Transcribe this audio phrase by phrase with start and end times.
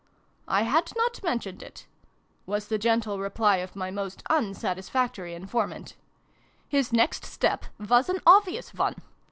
[0.47, 1.85] "I had not mentioned it,"
[2.47, 5.95] was the gentle reply of my most unsatisfactory informant."
[6.67, 8.95] His next step was an obvious one.